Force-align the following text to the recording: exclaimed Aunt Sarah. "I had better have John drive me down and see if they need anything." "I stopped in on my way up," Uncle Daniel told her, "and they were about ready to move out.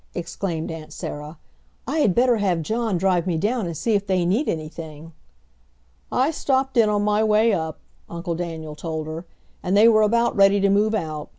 exclaimed 0.15 0.71
Aunt 0.71 0.91
Sarah. 0.91 1.37
"I 1.87 1.99
had 1.99 2.15
better 2.15 2.37
have 2.37 2.63
John 2.63 2.97
drive 2.97 3.27
me 3.27 3.37
down 3.37 3.67
and 3.67 3.77
see 3.77 3.93
if 3.93 4.07
they 4.07 4.25
need 4.25 4.49
anything." 4.49 5.13
"I 6.11 6.31
stopped 6.31 6.75
in 6.75 6.89
on 6.89 7.03
my 7.03 7.23
way 7.23 7.53
up," 7.53 7.77
Uncle 8.09 8.33
Daniel 8.33 8.73
told 8.75 9.05
her, 9.05 9.27
"and 9.61 9.77
they 9.77 9.87
were 9.87 10.01
about 10.01 10.35
ready 10.35 10.59
to 10.59 10.69
move 10.71 10.95
out. 10.95 11.29